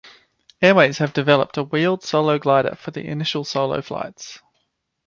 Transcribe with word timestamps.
Airways 0.63 0.97
have 0.97 1.13
developed 1.13 1.57
a 1.57 1.63
wheeled 1.63 2.01
solo 2.03 2.39
glider 2.39 2.73
for 2.73 2.89
the 2.89 3.05
initial 3.05 3.43
solo 3.43 3.83
flights. 3.83 4.39